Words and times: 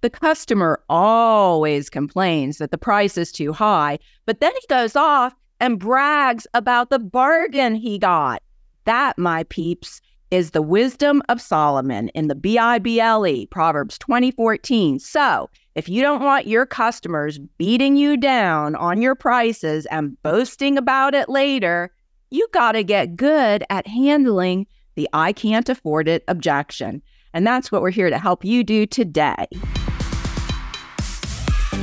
The 0.00 0.10
customer 0.10 0.80
always 0.88 1.90
complains 1.90 2.58
that 2.58 2.70
the 2.70 2.78
price 2.78 3.18
is 3.18 3.32
too 3.32 3.52
high, 3.52 3.98
but 4.26 4.40
then 4.40 4.52
he 4.52 4.66
goes 4.68 4.94
off 4.94 5.34
and 5.58 5.78
brags 5.78 6.46
about 6.54 6.90
the 6.90 7.00
bargain 7.00 7.74
he 7.74 7.98
got. 7.98 8.40
That, 8.84 9.18
my 9.18 9.42
peeps, 9.44 10.00
is 10.30 10.52
the 10.52 10.62
wisdom 10.62 11.20
of 11.28 11.40
Solomon 11.40 12.10
in 12.10 12.28
the 12.28 12.36
B 12.36 12.58
I 12.58 12.78
B 12.78 13.00
L 13.00 13.26
E, 13.26 13.46
Proverbs 13.46 13.98
2014. 13.98 15.00
So, 15.00 15.50
if 15.74 15.88
you 15.88 16.00
don't 16.00 16.22
want 16.22 16.46
your 16.46 16.66
customers 16.66 17.40
beating 17.56 17.96
you 17.96 18.16
down 18.16 18.76
on 18.76 19.02
your 19.02 19.16
prices 19.16 19.84
and 19.86 20.20
boasting 20.22 20.78
about 20.78 21.14
it 21.14 21.28
later, 21.28 21.92
you 22.30 22.46
got 22.52 22.72
to 22.72 22.84
get 22.84 23.16
good 23.16 23.64
at 23.68 23.86
handling 23.88 24.66
the 24.94 25.08
I 25.12 25.32
can't 25.32 25.68
afford 25.68 26.06
it 26.06 26.22
objection. 26.28 27.02
And 27.34 27.46
that's 27.46 27.72
what 27.72 27.82
we're 27.82 27.90
here 27.90 28.10
to 28.10 28.18
help 28.18 28.44
you 28.44 28.64
do 28.64 28.86
today. 28.86 29.46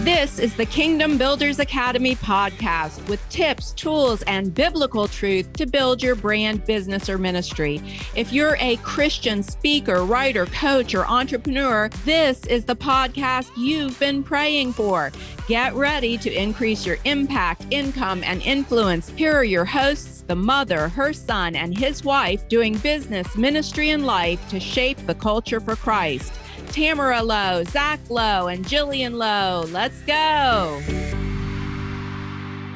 This 0.06 0.38
is 0.38 0.54
the 0.54 0.68
Kingdom 0.68 1.18
Builders 1.18 1.58
Academy 1.58 2.16
podcast 2.16 3.10
with 3.10 3.28
tips, 3.30 3.72
tools, 3.72 4.22
and 4.28 4.54
biblical 4.54 5.08
truth 5.08 5.52
to 5.54 5.66
build 5.66 6.04
your 6.04 6.14
brand, 6.14 6.64
business, 6.64 7.10
or 7.10 7.18
ministry. 7.18 7.82
If 8.16 8.32
you're 8.32 8.56
a 8.60 8.76
Christian 8.84 9.42
speaker, 9.42 10.06
writer, 10.06 10.46
coach, 10.46 10.94
or 10.94 11.08
entrepreneur, 11.08 11.90
this 12.06 12.46
is 12.46 12.66
the 12.66 12.76
podcast 12.76 13.50
you've 13.58 14.00
been 14.00 14.22
praying 14.22 14.74
for. 14.74 15.12
Get 15.48 15.74
ready 15.74 16.20
to 16.20 16.32
increase 16.32 16.86
your 16.86 17.00
impact, 17.06 17.66
income, 17.72 18.24
and 18.24 18.44
influence. 18.44 19.10
Here 19.10 19.34
are 19.34 19.44
your 19.44 19.66
hosts 19.66 20.24
the 20.28 20.36
mother, 20.36 20.90
her 20.90 21.14
son, 21.14 21.56
and 21.56 21.76
his 21.76 22.04
wife 22.04 22.48
doing 22.48 22.78
business, 22.78 23.36
ministry, 23.36 23.90
and 23.90 24.06
life 24.06 24.48
to 24.50 24.60
shape 24.60 25.00
the 25.08 25.16
culture 25.16 25.60
for 25.60 25.76
Christ. 25.76 26.32
Tamara 26.76 27.24
Lowe, 27.24 27.64
Zack 27.64 28.02
Lowe, 28.10 28.48
and 28.48 28.66
Jillian 28.66 29.14
Lowe. 29.14 29.64
Let's 29.72 30.02
go. 30.02 30.82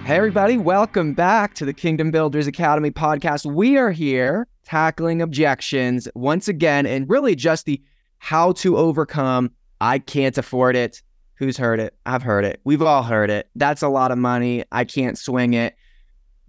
Hey, 0.05 0.15
everybody, 0.15 0.55
welcome 0.55 1.13
back 1.13 1.53
to 1.55 1.65
the 1.65 1.73
Kingdom 1.73 2.09
Builders 2.09 2.47
Academy 2.47 2.91
podcast. 2.91 3.45
We 3.45 3.75
are 3.75 3.91
here 3.91 4.47
tackling 4.63 5.21
objections 5.21 6.07
once 6.15 6.47
again, 6.47 6.85
and 6.85 7.09
really 7.09 7.35
just 7.35 7.65
the 7.65 7.83
how 8.19 8.53
to 8.53 8.77
overcome 8.77 9.51
I 9.81 9.99
can't 9.99 10.37
afford 10.37 10.77
it. 10.77 11.01
Who's 11.33 11.57
heard 11.57 11.81
it? 11.81 11.93
I've 12.05 12.23
heard 12.23 12.45
it. 12.45 12.61
We've 12.63 12.81
all 12.81 13.03
heard 13.03 13.29
it. 13.29 13.49
That's 13.57 13.81
a 13.81 13.89
lot 13.89 14.11
of 14.11 14.17
money. 14.17 14.63
I 14.71 14.85
can't 14.85 15.17
swing 15.17 15.55
it. 15.55 15.75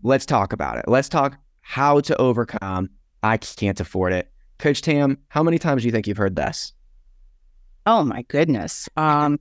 Let's 0.05 0.25
talk 0.25 0.53
about 0.53 0.79
it. 0.79 0.85
Let's 0.87 1.09
talk 1.09 1.37
how 1.63 1.99
to 1.99 2.17
overcome 2.19 2.91
I 3.25 3.39
can't 3.39 3.81
afford 3.81 4.13
it. 4.13 4.31
Coach 4.61 4.83
Tam, 4.83 5.19
how 5.31 5.43
many 5.43 5.59
times 5.59 5.83
do 5.83 5.89
you 5.89 5.93
think 5.93 6.07
you've 6.07 6.17
heard 6.17 6.37
this? 6.37 6.75
Oh 7.91 8.05
my 8.05 8.23
goodness. 8.23 8.89
Um 8.97 9.41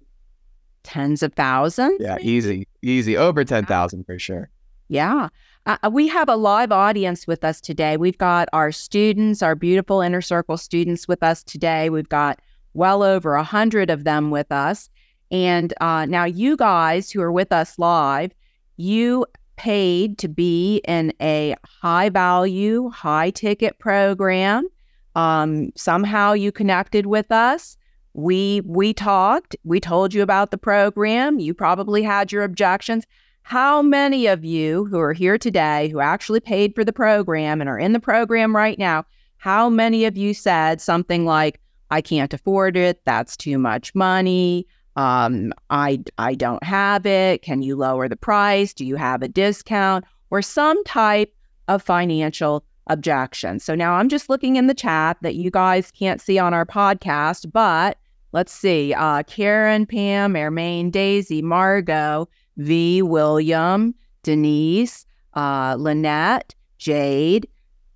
tens 0.84 1.22
of 1.22 1.34
thousands. 1.34 1.98
Yeah, 2.00 2.18
easy. 2.20 2.68
Easy. 2.82 3.16
Over 3.16 3.44
10,000 3.44 4.06
for 4.06 4.18
sure. 4.18 4.50
Yeah. 4.88 5.30
Uh, 5.68 5.78
uh, 5.84 5.90
we 5.92 6.08
have 6.08 6.30
a 6.30 6.36
live 6.36 6.72
audience 6.72 7.28
with 7.28 7.44
us 7.44 7.62
today. 7.62 7.96
We've 7.96 8.18
got 8.18 8.50
our 8.54 8.72
students, 8.72 9.44
our 9.44 9.54
beautiful 9.54 10.02
inner 10.02 10.22
circle 10.22 10.58
students 10.58 11.08
with 11.08 11.22
us 11.22 11.44
today. 11.44 11.92
We've 11.92 12.10
got 12.10 12.40
well 12.74 13.04
over 13.04 13.36
a 13.36 13.44
hundred 13.44 13.92
of 13.92 14.04
them 14.04 14.32
with 14.32 14.52
us. 14.52 14.90
And 15.30 15.76
uh, 15.80 16.06
now, 16.08 16.24
you 16.24 16.58
guys 16.58 17.12
who 17.12 17.22
are 17.22 17.32
with 17.32 17.52
us 17.52 17.78
live, 17.78 18.32
you 18.78 19.28
paid 19.58 20.18
to 20.20 20.28
be 20.28 20.82
in 20.88 21.14
a 21.22 21.56
high 21.66 22.10
value, 22.10 22.90
high 22.90 23.30
ticket 23.30 23.78
program. 23.78 24.68
Um, 25.14 25.72
somehow 25.76 26.34
you 26.34 26.52
connected 26.52 27.06
with 27.06 27.32
us 27.32 27.78
we 28.14 28.62
we 28.66 28.94
talked 28.94 29.56
we 29.64 29.80
told 29.80 30.14
you 30.14 30.22
about 30.22 30.52
the 30.52 30.58
program 30.58 31.40
you 31.40 31.54
probably 31.54 32.04
had 32.04 32.32
your 32.32 32.44
objections. 32.44 33.06
How 33.44 33.82
many 33.82 34.28
of 34.28 34.46
you 34.46 34.86
who 34.86 35.00
are 35.00 35.14
here 35.14 35.38
today 35.38 35.90
who 35.90 36.00
actually 36.00 36.40
paid 36.40 36.76
for 36.76 36.84
the 36.84 36.94
program 36.94 37.62
and 37.62 37.70
are 37.70 37.80
in 37.80 37.94
the 37.94 38.00
program 38.00 38.56
right 38.56 38.78
now 38.78 39.06
how 39.40 39.70
many 39.70 40.06
of 40.06 40.16
you 40.18 40.34
said 40.34 40.80
something 40.80 41.26
like 41.26 41.60
i 41.90 42.00
can't 42.00 42.34
afford 42.34 42.78
it 42.78 43.04
that's 43.06 43.36
too 43.36 43.58
much 43.58 43.96
money 43.96 44.68
um, 44.96 45.52
i 45.72 46.00
i 46.20 46.36
don't 46.36 46.64
have 46.64 47.06
it 47.06 47.42
can 47.42 47.64
you 47.64 47.76
lower 47.76 48.08
the 48.08 48.16
price 48.16 48.74
do 48.74 48.86
you 48.86 48.96
have 48.96 49.24
a 49.24 49.28
discount? 49.28 50.06
or 50.32 50.44
some 50.44 50.84
type 50.84 51.34
of 51.68 51.82
financial 51.82 52.64
objection 52.90 53.60
so 53.60 53.74
now 53.74 53.94
i'm 53.94 54.10
just 54.10 54.30
looking 54.30 54.56
in 54.56 54.68
the 54.68 54.74
chat 54.74 55.18
that 55.22 55.36
you 55.36 55.50
guys 55.50 55.92
can't 55.92 56.20
see 56.22 56.38
on 56.38 56.54
our 56.54 56.66
podcast 56.66 57.52
but 57.52 57.98
let's 58.32 58.52
see, 58.52 58.94
uh, 58.94 59.24
Karen, 59.24 59.86
Pam, 59.86 60.36
Ermaine, 60.36 60.92
Daisy, 60.92 61.42
Margot, 61.42 62.28
V, 62.58 63.02
William, 63.02 63.96
Denise, 64.24 65.06
uh, 65.34 65.76
Lynette, 65.80 66.54
Jade, 66.78 67.48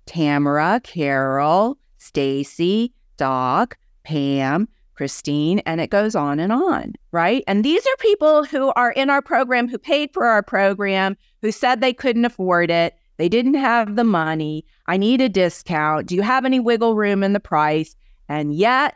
Tamara, 0.06 0.80
Carol, 0.82 1.78
Stacy, 1.98 2.92
Doc, 3.16 3.78
Pam, 4.04 4.68
Christine, 4.94 5.60
and 5.60 5.80
it 5.80 5.90
goes 5.90 6.14
on 6.14 6.38
and 6.38 6.52
on, 6.52 6.94
right? 7.10 7.42
And 7.46 7.64
these 7.64 7.84
are 7.84 7.96
people 7.98 8.44
who 8.44 8.72
are 8.76 8.92
in 8.92 9.10
our 9.10 9.22
program, 9.22 9.68
who 9.68 9.78
paid 9.78 10.12
for 10.12 10.26
our 10.26 10.42
program, 10.42 11.16
who 11.42 11.50
said 11.50 11.80
they 11.80 11.92
couldn't 11.92 12.24
afford 12.24 12.70
it. 12.70 12.94
They 13.16 13.28
didn't 13.28 13.54
have 13.54 13.96
the 13.96 14.04
money. 14.04 14.64
I 14.86 14.96
need 14.96 15.20
a 15.20 15.28
discount. 15.28 16.06
Do 16.06 16.14
you 16.14 16.22
have 16.22 16.44
any 16.44 16.60
wiggle 16.60 16.96
room 16.96 17.22
in 17.22 17.32
the 17.32 17.40
price? 17.40 17.94
And 18.28 18.54
yet 18.54 18.94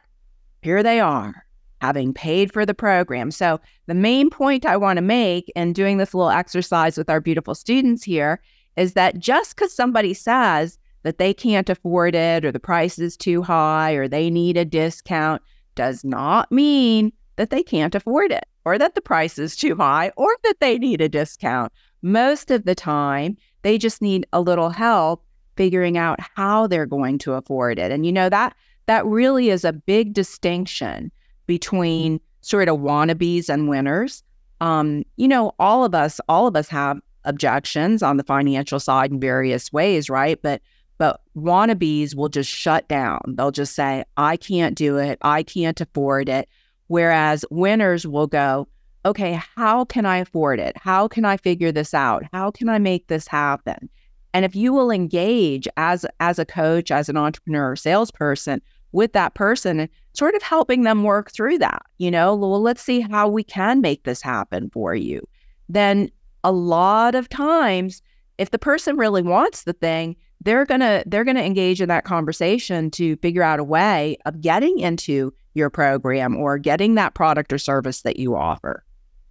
here 0.63 0.83
they 0.83 1.01
are, 1.01 1.47
having 1.81 2.13
paid 2.13 2.53
for 2.53 2.67
the 2.67 2.75
program. 2.75 3.31
So, 3.31 3.61
the 3.87 3.95
main 3.95 4.29
point 4.31 4.67
I 4.67 4.77
want 4.77 4.97
to 4.97 5.03
make 5.03 5.51
in 5.55 5.73
doing 5.73 5.99
this 5.99 6.15
little 6.15 6.31
exercise 6.31 6.99
with 6.99 7.09
our 7.09 7.21
beautiful 7.21 7.55
students 7.55 8.03
here 8.03 8.41
is 8.77 8.95
that 8.95 9.19
just 9.19 9.57
because 9.57 9.75
somebody 9.75 10.15
says 10.15 10.79
that 11.03 11.19
they 11.19 11.33
can't 11.33 11.71
afford 11.71 12.15
it 12.15 12.45
or 12.45 12.53
the 12.53 12.61
price 12.61 12.99
is 12.99 13.17
too 13.17 13.43
high 13.43 13.93
or 13.93 14.09
they 14.09 14.31
need 14.31 14.57
a 14.57 14.65
discount 14.65 15.43
does 15.75 16.05
not 16.05 16.51
mean 16.51 17.13
that 17.37 17.51
they 17.51 17.63
can't 17.63 17.95
afford 17.95 18.33
it 18.33 18.45
or 18.65 18.79
that 18.79 18.95
the 18.95 19.01
price 19.01 19.39
is 19.39 19.57
too 19.57 19.77
high 19.77 20.13
or 20.17 20.29
that 20.43 20.61
they 20.61 20.77
need 20.77 21.01
a 21.01 21.09
discount. 21.09 21.73
Most 22.03 22.51
of 22.51 22.65
the 22.65 22.75
time, 22.75 23.37
they 23.63 23.79
just 23.79 24.03
need 24.03 24.27
a 24.33 24.41
little 24.41 24.71
help 24.71 25.25
figuring 25.57 25.99
out 25.99 26.19
how 26.37 26.67
they're 26.67 26.87
going 26.87 27.19
to 27.19 27.35
afford 27.35 27.79
it. 27.79 27.91
And 27.91 28.07
you 28.07 28.13
know 28.13 28.29
that 28.29 28.55
that 28.87 29.05
really 29.05 29.51
is 29.51 29.65
a 29.65 29.73
big 29.73 30.15
distinction 30.15 31.13
between 31.47 32.21
sort 32.41 32.69
of 32.69 32.79
wannabes 32.79 33.49
and 33.49 33.69
winners. 33.69 34.23
Um, 34.61 35.05
you 35.17 35.29
know, 35.29 35.53
all 35.59 35.85
of 35.85 35.95
us, 35.95 36.21
all 36.29 36.47
of 36.47 36.57
us 36.57 36.69
have 36.69 36.99
objections 37.25 38.03
on 38.03 38.17
the 38.17 38.25
financial 38.25 38.81
side 38.81 39.11
in 39.11 39.21
various 39.21 39.73
ways, 39.73 40.09
right? 40.09 40.41
But 40.43 40.63
but 40.97 41.21
wannabes 41.37 42.17
will 42.17 42.29
just 42.29 42.51
shut 42.51 42.89
down. 42.89 43.21
They'll 43.37 43.53
just 43.53 43.77
say, 43.77 44.05
I 44.17 44.37
can't 44.37 44.77
do 44.77 44.97
it. 44.97 45.19
I 45.23 45.45
can't 45.45 45.81
afford 45.81 46.29
it. 46.29 46.49
Whereas 46.89 47.45
winners 47.51 48.05
will 48.05 48.27
go, 48.27 48.67
okay, 49.09 49.41
how 49.57 49.85
can 49.85 50.05
I 50.05 50.19
afford 50.19 50.61
it? 50.61 50.77
How 50.77 51.09
can 51.09 51.25
I 51.25 51.37
figure 51.39 51.73
this 51.73 51.95
out? 51.95 52.25
How 52.33 52.51
can 52.51 52.69
I 52.69 52.79
make 52.79 53.09
this 53.09 53.27
happen? 53.27 53.89
And 54.35 54.45
if 54.45 54.55
you 54.55 54.73
will 54.73 54.91
engage 54.91 55.67
as 55.77 56.05
as 56.21 56.39
a 56.39 56.45
coach, 56.45 56.91
as 56.91 57.09
an 57.09 57.17
entrepreneur, 57.17 57.73
or 57.73 57.77
salesperson 57.77 58.61
with 58.93 59.13
that 59.13 59.35
person 59.35 59.89
sort 60.15 60.35
of 60.35 60.43
helping 60.43 60.83
them 60.83 61.03
work 61.03 61.31
through 61.33 61.59
that. 61.59 61.83
You 61.99 62.11
know, 62.11 62.35
well, 62.35 62.61
let's 62.61 62.83
see 62.83 63.01
how 63.01 63.29
we 63.29 63.43
can 63.43 63.81
make 63.81 64.05
this 64.05 64.23
happen 64.23 64.71
for 64.71 64.95
you. 64.95 65.27
Then 65.69 66.11
a 66.45 66.53
lot 66.53 67.15
of 67.15 67.29
times, 67.29 68.03
if 68.39 68.51
the 68.51 68.59
person 68.59 68.97
really 68.97 69.23
wants 69.23 69.65
the 69.65 69.73
thing, 69.73 70.17
they're 70.43 70.67
gonna 70.67 71.03
they're 71.07 71.25
gonna 71.25 71.43
engage 71.43 71.81
in 71.81 71.89
that 71.89 72.05
conversation 72.05 72.91
to 72.93 73.17
figure 73.17 73.43
out 73.43 73.59
a 73.59 73.65
way 73.65 74.19
of 74.27 74.41
getting 74.41 74.79
into 74.79 75.33
your 75.55 75.71
program 75.71 76.37
or 76.37 76.59
getting 76.59 76.95
that 76.95 77.15
product 77.15 77.53
or 77.53 77.59
service 77.59 78.03
that 78.03 78.19
you 78.19 78.37
offer. 78.37 78.85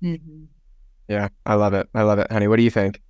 Mm-hmm. 0.03 0.43
Yeah, 1.07 1.29
I 1.45 1.55
love 1.55 1.73
it. 1.73 1.87
I 1.93 2.03
love 2.03 2.19
it, 2.19 2.31
honey. 2.31 2.47
What 2.47 2.57
do 2.57 2.63
you 2.63 2.69
think? 2.69 3.01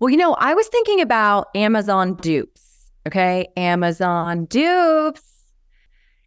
Well, 0.00 0.10
you 0.10 0.16
know, 0.16 0.34
I 0.34 0.54
was 0.54 0.66
thinking 0.68 1.00
about 1.00 1.48
Amazon 1.54 2.14
dupes. 2.14 2.90
Okay, 3.06 3.48
Amazon 3.56 4.46
dupes 4.46 5.32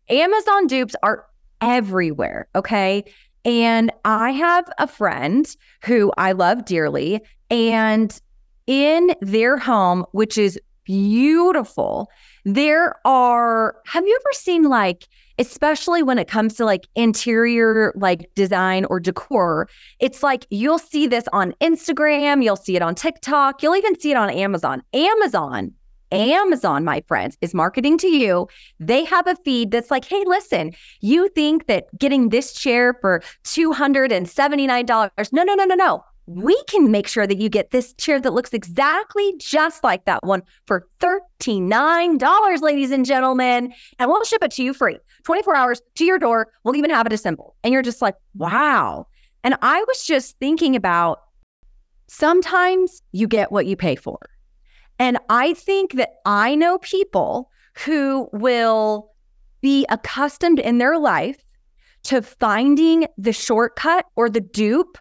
Amazon 0.10 0.68
dupes 0.68 0.95
are 1.04 1.25
everywhere. 1.62 2.48
Okay. 2.56 3.04
And 3.44 3.92
I 4.04 4.31
have 4.31 4.66
a 4.80 4.88
friend 4.88 5.48
who 5.83 6.12
I 6.18 6.31
love 6.31 6.66
dearly. 6.66 7.22
And 7.50 8.19
in 8.68 9.12
their 9.22 9.57
home, 9.57 10.06
which 10.12 10.38
is 10.38 10.60
beautiful, 10.83 12.10
there 12.46 12.96
are, 13.06 13.76
have 13.86 14.06
you 14.06 14.18
ever 14.22 14.34
seen 14.34 14.64
like, 14.64 15.08
especially 15.38 16.02
when 16.02 16.18
it 16.18 16.28
comes 16.28 16.54
to 16.56 16.66
like 16.66 16.88
interior 16.96 17.92
like 17.96 18.30
design 18.36 18.86
or 18.86 19.00
decor, 19.00 19.68
it's 20.00 20.24
like 20.24 20.48
you'll 20.50 20.80
see 20.80 21.08
this 21.08 21.26
on 21.34 21.54
Instagram, 21.60 22.44
you'll 22.44 22.56
see 22.56 22.76
it 22.76 22.82
on 22.82 22.96
TikTok, 22.96 23.62
you'll 23.62 23.76
even 23.76 24.00
see 24.00 24.12
it 24.12 24.18
on 24.18 24.30
Amazon. 24.30 24.82
Amazon 24.94 25.74
Amazon, 26.12 26.84
my 26.84 27.04
friends, 27.08 27.38
is 27.42 27.54
marketing 27.54 27.98
to 28.00 28.08
you. 28.08 28.48
They 28.80 29.04
have 29.06 29.28
a 29.28 29.36
feed 29.36 29.72
that's 29.72 29.92
like, 29.92 30.06
hey, 30.06 30.24
listen, 30.26 30.74
you 31.02 31.30
think 31.30 31.68
that 31.68 31.86
getting 31.98 32.30
this 32.30 32.54
chair 32.54 32.94
for 33.02 33.22
$279, 33.44 35.32
no, 35.34 35.44
no, 35.44 35.54
no, 35.56 35.66
no, 35.66 35.76
no. 35.76 36.06
We 36.27 36.62
can 36.68 36.89
make 36.89 37.07
sure 37.07 37.27
that 37.27 37.38
you 37.38 37.50
get 37.50 37.72
this 37.72 37.94
chair 37.95 38.19
that 38.19 38.33
looks 38.33 38.54
exactly 38.54 39.36
just 39.38 39.83
like 39.83 40.06
that 40.06 40.24
one 40.24 40.42
for 40.66 40.88
$39, 41.00 42.62
ladies 42.62 42.92
and 42.92 43.06
gentlemen. 43.06 43.74
And 44.00 44.10
we'll 44.10 44.24
ship 44.24 44.44
it 44.44 44.51
to 44.51 44.63
you 44.63 44.74
free 44.74 44.98
24 45.24 45.56
hours 45.56 45.81
to 45.95 46.04
your 46.04 46.18
door. 46.18 46.51
We'll 46.63 46.75
even 46.75 46.89
have 46.89 47.06
it 47.06 47.13
assembled. 47.13 47.54
And 47.63 47.72
you're 47.72 47.83
just 47.83 48.01
like, 48.01 48.16
wow. 48.33 49.07
And 49.44 49.56
I 49.62 49.83
was 49.88 50.04
just 50.06 50.38
thinking 50.39 50.75
about 50.75 51.19
sometimes 52.07 53.01
you 53.12 53.27
get 53.27 53.51
what 53.51 53.68
you 53.68 53.75
pay 53.75 53.95
for. 53.95 54.18
And 54.98 55.19
I 55.30 55.54
think 55.54 55.94
that 55.94 56.16
I 56.25 56.56
know 56.56 56.80
people 56.80 57.51
who 57.86 58.30
will 58.31 59.12
be 59.62 59.86
accustomed 59.89 60.60
in 60.60 60.77
their 60.77 60.98
life 60.98 61.44
to 62.04 62.22
finding 62.22 63.07
the 63.18 63.33
shortcut 63.33 64.06
or 64.16 64.30
the 64.30 64.39
dupe 64.39 64.98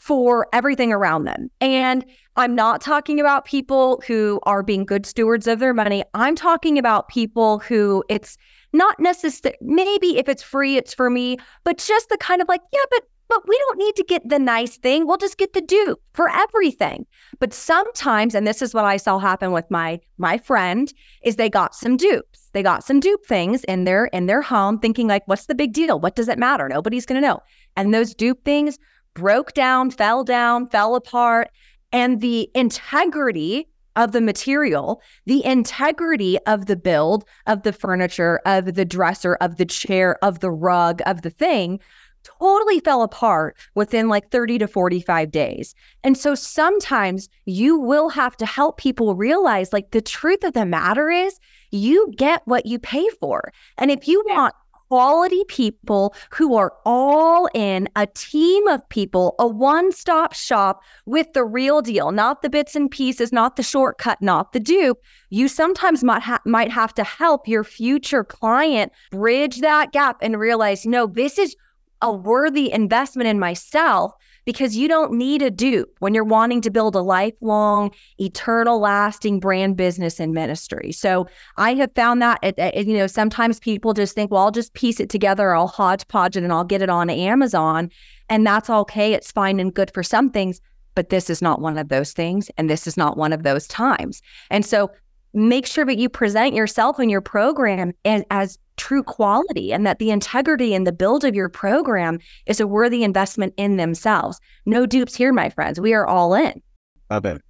for 0.00 0.48
everything 0.54 0.92
around 0.92 1.24
them. 1.24 1.50
And 1.60 2.06
I'm 2.36 2.54
not 2.54 2.80
talking 2.80 3.20
about 3.20 3.44
people 3.44 4.02
who 4.06 4.40
are 4.44 4.62
being 4.62 4.86
good 4.86 5.04
stewards 5.04 5.46
of 5.46 5.58
their 5.58 5.74
money. 5.74 6.02
I'm 6.14 6.34
talking 6.34 6.78
about 6.78 7.08
people 7.08 7.58
who 7.58 8.02
it's 8.08 8.38
not 8.72 8.98
necessary. 8.98 9.56
Maybe 9.60 10.16
if 10.16 10.26
it's 10.26 10.42
free, 10.42 10.78
it's 10.78 10.94
for 10.94 11.10
me, 11.10 11.36
but 11.64 11.76
just 11.76 12.08
the 12.08 12.16
kind 12.16 12.40
of 12.40 12.48
like, 12.48 12.62
yeah, 12.72 12.80
but 12.90 13.02
but 13.28 13.46
we 13.46 13.56
don't 13.58 13.78
need 13.78 13.94
to 13.94 14.02
get 14.02 14.28
the 14.28 14.40
nice 14.40 14.76
thing. 14.76 15.06
We'll 15.06 15.16
just 15.16 15.38
get 15.38 15.52
the 15.52 15.60
dupe 15.60 16.00
for 16.14 16.28
everything. 16.28 17.06
But 17.38 17.54
sometimes, 17.54 18.34
and 18.34 18.44
this 18.44 18.60
is 18.60 18.74
what 18.74 18.84
I 18.84 18.96
saw 18.96 19.18
happen 19.18 19.52
with 19.52 19.70
my 19.70 20.00
my 20.16 20.38
friend, 20.38 20.92
is 21.22 21.36
they 21.36 21.50
got 21.50 21.74
some 21.74 21.98
dupes. 21.98 22.48
They 22.52 22.62
got 22.62 22.84
some 22.84 23.00
dupe 23.00 23.24
things 23.26 23.64
in 23.64 23.84
their 23.84 24.06
in 24.06 24.26
their 24.26 24.42
home, 24.42 24.78
thinking 24.78 25.08
like, 25.08 25.22
what's 25.26 25.46
the 25.46 25.54
big 25.54 25.74
deal? 25.74 26.00
What 26.00 26.16
does 26.16 26.28
it 26.28 26.38
matter? 26.38 26.68
Nobody's 26.70 27.06
gonna 27.06 27.20
know. 27.20 27.40
And 27.76 27.92
those 27.92 28.14
dupe 28.14 28.44
things 28.46 28.78
broke 29.14 29.52
down, 29.52 29.90
fell 29.90 30.24
down, 30.24 30.68
fell 30.68 30.94
apart. 30.94 31.50
And 31.92 32.20
the 32.20 32.50
integrity 32.54 33.68
of 33.96 34.12
the 34.12 34.20
material, 34.20 35.02
the 35.26 35.44
integrity 35.44 36.38
of 36.46 36.66
the 36.66 36.76
build, 36.76 37.24
of 37.46 37.62
the 37.62 37.72
furniture, 37.72 38.40
of 38.46 38.74
the 38.74 38.84
dresser, 38.84 39.34
of 39.36 39.56
the 39.56 39.66
chair, 39.66 40.16
of 40.24 40.40
the 40.40 40.50
rug, 40.50 41.02
of 41.06 41.22
the 41.22 41.30
thing 41.30 41.80
totally 42.22 42.80
fell 42.80 43.02
apart 43.02 43.56
within 43.74 44.08
like 44.08 44.30
30 44.30 44.58
to 44.58 44.68
45 44.68 45.30
days. 45.30 45.74
And 46.04 46.16
so 46.16 46.34
sometimes 46.34 47.28
you 47.46 47.78
will 47.78 48.10
have 48.10 48.36
to 48.38 48.46
help 48.46 48.76
people 48.76 49.14
realize 49.14 49.72
like 49.72 49.90
the 49.90 50.02
truth 50.02 50.44
of 50.44 50.52
the 50.52 50.66
matter 50.66 51.08
is 51.08 51.38
you 51.70 52.12
get 52.16 52.42
what 52.44 52.66
you 52.66 52.78
pay 52.78 53.08
for. 53.20 53.52
And 53.78 53.90
if 53.90 54.06
you 54.06 54.22
want 54.26 54.54
quality 54.90 55.44
people 55.46 56.12
who 56.32 56.56
are 56.56 56.72
all 56.84 57.48
in 57.54 57.88
a 57.94 58.08
team 58.08 58.66
of 58.66 58.86
people, 58.88 59.36
a 59.38 59.46
one 59.46 59.92
stop 59.92 60.32
shop 60.32 60.82
with 61.06 61.32
the 61.32 61.44
real 61.44 61.80
deal, 61.80 62.10
not 62.10 62.42
the 62.42 62.50
bits 62.50 62.74
and 62.74 62.90
pieces, 62.90 63.32
not 63.32 63.54
the 63.54 63.62
shortcut, 63.62 64.20
not 64.20 64.52
the 64.52 64.58
dupe. 64.58 64.98
You 65.28 65.46
sometimes 65.46 66.02
might, 66.02 66.22
ha- 66.22 66.40
might 66.44 66.72
have 66.72 66.92
to 66.94 67.04
help 67.04 67.46
your 67.46 67.62
future 67.62 68.24
client 68.24 68.90
bridge 69.12 69.60
that 69.60 69.92
gap 69.92 70.16
and 70.22 70.36
realize, 70.40 70.84
no, 70.84 71.06
this 71.06 71.38
is 71.38 71.54
a 72.02 72.12
worthy 72.12 72.72
investment 72.72 73.28
in 73.28 73.38
myself 73.38 74.14
because 74.44 74.76
you 74.76 74.88
don't 74.88 75.12
need 75.12 75.42
a 75.42 75.50
dupe 75.50 75.94
when 75.98 76.14
you're 76.14 76.24
wanting 76.24 76.60
to 76.62 76.70
build 76.70 76.94
a 76.94 77.00
lifelong, 77.00 77.90
eternal, 78.18 78.80
lasting 78.80 79.40
brand 79.40 79.76
business 79.76 80.20
and 80.20 80.32
ministry. 80.32 80.92
So 80.92 81.26
I 81.56 81.74
have 81.74 81.92
found 81.94 82.22
that, 82.22 82.38
it, 82.42 82.54
it, 82.58 82.86
you 82.86 82.96
know, 82.96 83.06
sometimes 83.06 83.60
people 83.60 83.92
just 83.92 84.14
think, 84.14 84.30
well, 84.30 84.42
I'll 84.42 84.50
just 84.50 84.74
piece 84.74 85.00
it 85.00 85.10
together, 85.10 85.54
I'll 85.54 85.68
hodgepodge 85.68 86.36
it, 86.36 86.44
and 86.44 86.52
I'll 86.52 86.64
get 86.64 86.82
it 86.82 86.90
on 86.90 87.10
Amazon. 87.10 87.90
And 88.28 88.46
that's 88.46 88.70
okay. 88.70 89.12
It's 89.12 89.32
fine 89.32 89.60
and 89.60 89.74
good 89.74 89.92
for 89.92 90.02
some 90.02 90.30
things. 90.30 90.60
But 90.94 91.10
this 91.10 91.30
is 91.30 91.40
not 91.40 91.60
one 91.60 91.78
of 91.78 91.88
those 91.88 92.12
things. 92.12 92.50
And 92.56 92.68
this 92.68 92.86
is 92.86 92.96
not 92.96 93.16
one 93.16 93.32
of 93.32 93.42
those 93.42 93.66
times. 93.68 94.22
And 94.50 94.66
so 94.66 94.90
make 95.32 95.66
sure 95.66 95.84
that 95.84 95.98
you 95.98 96.08
present 96.08 96.54
yourself 96.54 96.98
and 96.98 97.10
your 97.10 97.20
program 97.20 97.92
as, 98.04 98.24
as 98.30 98.58
true 98.80 99.02
quality 99.02 99.74
and 99.74 99.86
that 99.86 99.98
the 99.98 100.10
integrity 100.10 100.74
and 100.74 100.86
the 100.86 100.92
build 100.92 101.22
of 101.22 101.34
your 101.34 101.50
program 101.50 102.18
is 102.46 102.60
a 102.60 102.66
worthy 102.66 103.04
investment 103.04 103.52
in 103.58 103.76
themselves. 103.76 104.40
No 104.64 104.86
dupes 104.86 105.14
here, 105.14 105.34
my 105.34 105.50
friends. 105.50 105.78
We 105.78 105.92
are 105.92 106.06
all 106.06 106.32
in. 106.32 106.62
Love 107.10 107.26
it. 107.26 107.42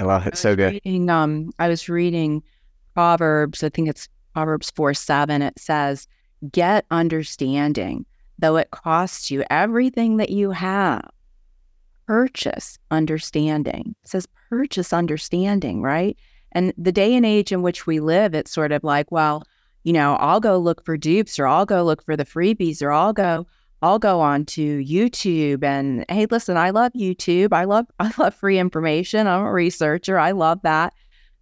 I 0.00 0.02
love 0.02 0.26
it. 0.26 0.36
So 0.36 0.56
good. 0.56 0.80
Reading, 0.84 1.08
um, 1.08 1.52
I 1.60 1.68
was 1.68 1.88
reading 1.88 2.42
Proverbs, 2.94 3.62
I 3.62 3.68
think 3.68 3.88
it's 3.88 4.08
Proverbs 4.34 4.72
4 4.72 4.94
7. 4.94 5.42
It 5.42 5.58
says, 5.60 6.08
Get 6.50 6.86
understanding, 6.90 8.04
though 8.40 8.56
it 8.56 8.72
costs 8.72 9.30
you 9.30 9.44
everything 9.50 10.16
that 10.16 10.30
you 10.30 10.50
have. 10.50 11.08
Purchase 12.08 12.78
understanding. 12.90 13.94
It 14.02 14.08
says, 14.08 14.26
Purchase 14.50 14.92
understanding, 14.92 15.82
right? 15.82 16.16
And 16.50 16.74
the 16.76 16.92
day 16.92 17.14
and 17.14 17.24
age 17.24 17.52
in 17.52 17.62
which 17.62 17.86
we 17.86 18.00
live, 18.00 18.34
it's 18.34 18.50
sort 18.50 18.72
of 18.72 18.82
like, 18.82 19.12
well, 19.12 19.44
you 19.84 19.92
know, 19.92 20.16
I'll 20.16 20.40
go 20.40 20.58
look 20.58 20.84
for 20.84 20.96
dupes 20.96 21.38
or 21.38 21.46
I'll 21.46 21.66
go 21.66 21.84
look 21.84 22.02
for 22.02 22.16
the 22.16 22.24
freebies 22.24 22.82
or 22.82 22.90
I'll 22.90 23.12
go 23.12 23.46
I'll 23.82 23.98
go 23.98 24.22
on 24.22 24.46
to 24.46 24.78
YouTube 24.78 25.62
and 25.62 26.06
hey, 26.08 26.24
listen, 26.30 26.56
I 26.56 26.70
love 26.70 26.92
YouTube. 26.94 27.52
I 27.52 27.64
love 27.64 27.86
I 28.00 28.10
love 28.18 28.34
free 28.34 28.58
information. 28.58 29.26
I'm 29.26 29.42
a 29.42 29.52
researcher. 29.52 30.18
I 30.18 30.32
love 30.32 30.60
that. 30.62 30.94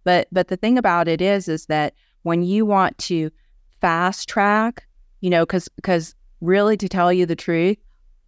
But 0.03 0.27
but 0.31 0.49
the 0.49 0.57
thing 0.57 0.77
about 0.77 1.07
it 1.07 1.21
is 1.21 1.47
is 1.47 1.65
that 1.67 1.93
when 2.23 2.43
you 2.43 2.65
want 2.65 2.97
to 2.99 3.31
fast 3.79 4.27
track, 4.27 4.85
you 5.21 5.29
know, 5.29 5.45
cuz 5.45 5.69
cuz 5.81 6.13
really 6.41 6.75
to 6.77 6.89
tell 6.89 7.13
you 7.13 7.25
the 7.25 7.35
truth, 7.35 7.77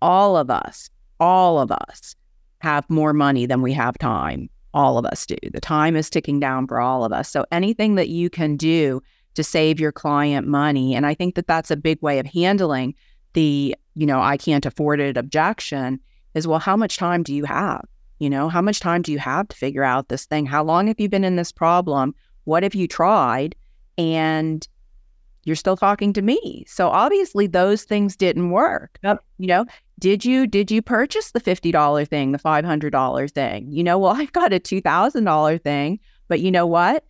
all 0.02 0.38
of 0.38 0.50
us, 0.50 0.90
all 1.20 1.60
of 1.60 1.72
us 1.72 2.16
have 2.60 2.90
more 2.90 3.12
money 3.12 3.46
than 3.46 3.62
we 3.62 3.74
have 3.74 3.98
time. 3.98 4.50
All 4.74 4.98
of 4.98 5.06
us 5.06 5.26
do. 5.26 5.36
The 5.54 5.62
time 5.62 5.96
is 5.96 6.10
ticking 6.10 6.40
down 6.40 6.68
for 6.68 6.80
all 6.80 7.04
of 7.04 7.12
us. 7.12 7.30
So 7.30 7.46
anything 7.52 7.96
that 7.96 8.10
you 8.10 8.30
can 8.30 8.56
do 8.56 9.02
to 9.36 9.44
save 9.44 9.80
your 9.80 9.92
client 9.92 10.48
money. 10.48 10.96
And 10.96 11.06
I 11.06 11.14
think 11.14 11.36
that 11.36 11.48
that's 11.48 11.72
a 11.72 11.78
big 11.78 12.02
way 12.02 12.20
of 12.20 12.26
handling 12.26 12.96
the, 13.34 13.76
you 13.94 14.06
know, 14.06 14.22
I 14.22 14.38
can't 14.38 14.66
afford 14.66 15.00
it 15.00 15.18
objection 15.18 16.00
is, 16.34 16.48
well, 16.48 16.60
how 16.60 16.76
much 16.76 16.98
time 16.98 17.24
do 17.24 17.34
you 17.34 17.46
have? 17.46 17.86
You 18.20 18.30
know, 18.30 18.50
how 18.50 18.62
much 18.62 18.80
time 18.80 19.02
do 19.02 19.12
you 19.12 19.20
have 19.20 19.48
to 19.50 19.56
figure 19.56 19.84
out 19.84 20.08
this 20.08 20.26
thing? 20.26 20.46
How 20.46 20.64
long 20.64 20.88
have 20.88 21.00
you 21.00 21.10
been 21.10 21.24
in 21.24 21.36
this 21.36 21.52
problem? 21.52 22.16
What 22.46 22.64
have 22.64 22.76
you 22.76 22.88
tried? 22.88 23.56
And 23.98 24.68
you're 25.44 25.56
still 25.56 25.78
talking 25.78 26.12
to 26.14 26.22
me. 26.22 26.66
So 26.68 26.90
obviously 26.90 27.48
those 27.48 27.84
things 27.84 28.16
didn't 28.16 28.50
work. 28.50 29.00
Yep. 29.04 29.24
You 29.38 29.48
know, 29.48 29.66
did 30.00 30.26
you 30.26 30.48
did 30.48 30.72
you 30.72 30.82
purchase 30.82 31.32
the 31.32 31.40
$50 31.40 32.08
thing, 32.08 32.32
the 32.32 32.40
$500 32.40 33.32
thing? 33.32 33.72
You 33.72 33.84
know, 33.84 33.98
well, 33.98 34.14
I've 34.16 34.34
got 34.34 34.54
a 34.54 34.60
$2000 34.60 35.62
thing, 35.62 36.00
but 36.28 36.40
you 36.40 36.52
know 36.52 36.66
what? 36.66 37.06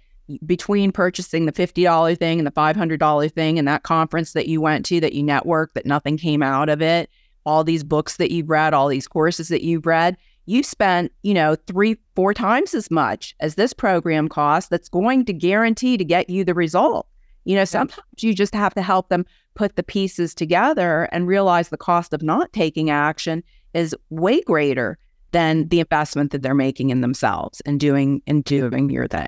Between 0.46 0.92
purchasing 0.92 1.46
the 1.46 1.52
$50 1.52 2.18
thing 2.18 2.40
and 2.40 2.48
the 2.48 2.52
$500 2.52 3.32
thing 3.32 3.60
and 3.60 3.68
that 3.68 3.84
conference 3.84 4.34
that 4.34 4.48
you 4.48 4.60
went 4.60 4.86
to 4.88 5.00
that 5.00 5.14
you 5.14 5.24
networked 5.24 5.74
that 5.74 5.86
nothing 5.86 6.18
came 6.18 6.42
out 6.42 6.70
of 6.70 6.82
it 6.82 7.10
all 7.46 7.64
these 7.64 7.84
books 7.84 8.18
that 8.18 8.32
you've 8.32 8.50
read 8.50 8.74
all 8.74 8.88
these 8.88 9.08
courses 9.08 9.50
that 9.50 9.64
you've 9.64 9.86
read 9.86 10.18
you 10.46 10.64
spent 10.64 11.12
you 11.24 11.34
know 11.34 11.56
three 11.68 11.98
four 12.16 12.34
times 12.34 12.74
as 12.74 12.90
much 12.92 13.36
as 13.40 13.56
this 13.56 13.74
program 13.74 14.28
costs 14.28 14.70
that's 14.70 14.90
going 14.90 15.26
to 15.26 15.34
guarantee 15.34 15.98
to 15.98 16.06
get 16.06 16.30
you 16.30 16.44
the 16.44 16.54
result. 16.54 17.08
You 17.44 17.56
know 17.56 17.66
sometimes 17.66 18.24
you 18.24 18.34
just 18.34 18.54
have 18.56 18.74
to 18.76 18.82
help 18.82 19.10
them 19.10 19.26
put 19.56 19.76
the 19.76 19.84
pieces 19.84 20.34
together 20.34 21.08
and 21.12 21.28
realize 21.28 21.70
the 21.70 21.78
cost 21.78 22.14
of 22.14 22.22
not 22.22 22.52
taking 22.54 22.90
action 22.90 23.44
is 23.74 23.96
way 24.10 24.42
greater 24.42 24.98
than 25.32 25.68
the 25.68 25.80
investment 25.80 26.32
that 26.32 26.42
they're 26.42 26.54
making 26.56 26.90
in 26.90 27.02
themselves 27.02 27.62
and 27.62 27.80
doing 27.80 28.22
and 28.28 28.44
doing 28.44 28.90
your 28.90 29.08
thing 29.08 29.28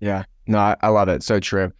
yeah. 0.00 0.24
No, 0.46 0.58
I, 0.58 0.76
I 0.80 0.88
love 0.88 1.08
it. 1.08 1.22
So 1.22 1.38
true. 1.40 1.72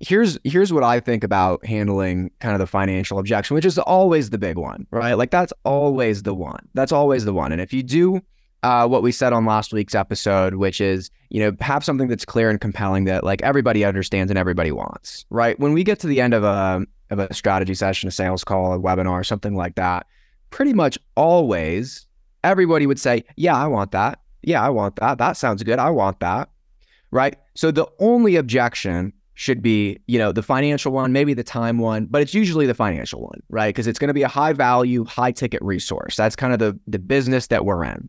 Here's 0.00 0.38
here's 0.44 0.72
what 0.72 0.82
I 0.82 1.00
think 1.00 1.24
about 1.24 1.64
handling 1.64 2.30
kind 2.40 2.54
of 2.54 2.58
the 2.58 2.66
financial 2.66 3.18
objection, 3.18 3.54
which 3.54 3.64
is 3.64 3.78
always 3.78 4.30
the 4.30 4.38
big 4.38 4.58
one, 4.58 4.86
right? 4.90 5.14
Like 5.14 5.30
that's 5.30 5.52
always 5.64 6.24
the 6.24 6.34
one. 6.34 6.68
That's 6.74 6.92
always 6.92 7.24
the 7.24 7.32
one. 7.32 7.52
And 7.52 7.60
if 7.60 7.72
you 7.72 7.82
do 7.82 8.20
uh, 8.64 8.88
what 8.88 9.02
we 9.02 9.12
said 9.12 9.32
on 9.32 9.44
last 9.44 9.72
week's 9.72 9.94
episode, 9.94 10.54
which 10.54 10.80
is, 10.80 11.10
you 11.28 11.38
know, 11.38 11.54
have 11.60 11.84
something 11.84 12.08
that's 12.08 12.24
clear 12.24 12.48
and 12.48 12.60
compelling 12.60 13.04
that 13.04 13.22
like 13.22 13.42
everybody 13.42 13.84
understands 13.84 14.30
and 14.30 14.38
everybody 14.38 14.72
wants, 14.72 15.26
right? 15.30 15.58
When 15.60 15.74
we 15.74 15.84
get 15.84 16.00
to 16.00 16.06
the 16.06 16.20
end 16.20 16.34
of 16.34 16.44
a 16.44 16.84
of 17.10 17.18
a 17.18 17.32
strategy 17.32 17.74
session, 17.74 18.08
a 18.08 18.12
sales 18.12 18.42
call, 18.42 18.72
a 18.72 18.78
webinar, 18.78 19.24
something 19.24 19.54
like 19.54 19.76
that, 19.76 20.06
pretty 20.50 20.72
much 20.72 20.98
always 21.14 22.06
everybody 22.42 22.86
would 22.86 22.98
say, 22.98 23.24
"Yeah, 23.36 23.56
I 23.56 23.66
want 23.66 23.92
that. 23.92 24.20
Yeah, 24.42 24.62
I 24.62 24.70
want 24.70 24.96
that. 24.96 25.18
That 25.18 25.36
sounds 25.36 25.62
good. 25.62 25.78
I 25.78 25.90
want 25.90 26.20
that." 26.20 26.48
Right? 27.14 27.36
So 27.54 27.70
the 27.70 27.86
only 28.00 28.36
objection 28.36 29.12
should 29.34 29.62
be, 29.62 29.98
you 30.06 30.18
know, 30.18 30.32
the 30.32 30.42
financial 30.42 30.92
one, 30.92 31.12
maybe 31.12 31.32
the 31.32 31.44
time 31.44 31.78
one, 31.78 32.06
but 32.10 32.20
it's 32.20 32.34
usually 32.34 32.66
the 32.66 32.74
financial 32.74 33.22
one, 33.22 33.40
right? 33.48 33.68
Because 33.68 33.86
it's 33.86 33.98
going 33.98 34.08
to 34.08 34.14
be 34.14 34.22
a 34.22 34.28
high 34.28 34.52
value, 34.52 35.04
high 35.04 35.32
ticket 35.32 35.62
resource. 35.62 36.16
That's 36.16 36.36
kind 36.36 36.52
of 36.52 36.58
the 36.58 36.78
the 36.86 36.98
business 36.98 37.46
that 37.46 37.64
we're 37.64 37.84
in. 37.84 38.08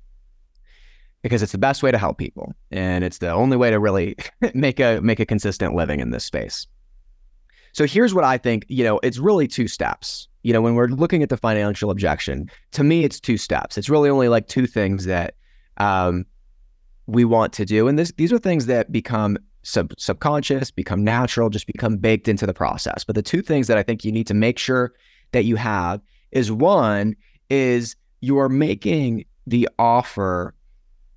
because 1.24 1.42
it's 1.42 1.52
the 1.52 1.58
best 1.58 1.82
way 1.82 1.92
to 1.92 1.98
help 1.98 2.20
people 2.20 2.54
and 2.70 3.04
it's 3.04 3.18
the 3.18 3.32
only 3.32 3.58
way 3.58 3.72
to 3.72 3.80
really 3.80 4.16
make 4.54 4.80
a 4.80 5.00
make 5.02 5.20
a 5.20 5.26
consistent 5.26 5.74
living 5.76 6.00
in 6.00 6.12
this 6.12 6.24
space. 6.24 6.68
So 7.74 7.86
here's 7.86 8.14
what 8.14 8.24
I 8.24 8.38
think, 8.38 8.66
you 8.70 8.84
know, 8.84 9.00
it's 9.04 9.18
really 9.18 9.48
two 9.48 9.68
steps. 9.68 10.28
You 10.44 10.54
know, 10.54 10.62
when 10.62 10.76
we're 10.76 10.88
looking 10.88 11.24
at 11.24 11.30
the 11.30 11.38
financial 11.38 11.90
objection, 11.90 12.50
to 12.74 12.84
me 12.84 13.04
it's 13.04 13.20
two 13.20 13.38
steps. 13.38 13.78
It's 13.78 13.90
really 13.90 14.10
only 14.10 14.30
like 14.30 14.48
two 14.48 14.68
things 14.68 15.06
that 15.06 15.34
um, 15.78 16.26
we 17.08 17.24
want 17.24 17.54
to 17.54 17.66
do 17.66 17.88
and 17.88 18.00
this 18.00 18.12
these 18.18 18.34
are 18.34 18.40
things 18.40 18.66
that 18.66 18.92
become 18.92 19.38
sub, 19.66 19.94
subconscious, 19.98 20.72
become 20.72 21.04
natural, 21.04 21.50
just 21.50 21.68
become 21.68 21.98
baked 21.98 22.28
into 22.28 22.46
the 22.46 22.54
process. 22.54 23.04
But 23.04 23.16
the 23.16 23.22
two 23.22 23.42
things 23.42 23.68
that 23.68 23.78
I 23.78 23.84
think 23.84 24.06
you 24.06 24.12
need 24.12 24.28
to 24.28 24.34
make 24.34 24.60
sure 24.60 24.94
that 25.32 25.44
you 25.44 25.56
have 25.56 26.02
is 26.32 26.52
one 26.52 27.16
is 27.50 27.96
you 28.22 28.38
are 28.38 28.50
making 28.50 29.26
the 29.48 29.68
offer 29.78 30.54